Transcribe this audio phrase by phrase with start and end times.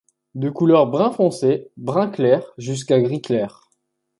[0.33, 3.69] De couleur brun foncé, brun clair jusqu'à gris clair.